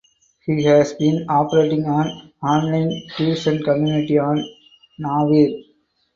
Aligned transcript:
He 0.47 0.63
has 0.63 0.93
been 0.93 1.27
operating 1.29 1.85
an 1.85 2.31
online 2.41 3.03
tuition 3.15 3.61
community 3.61 4.17
on 4.17 4.43
Naver. 4.97 5.53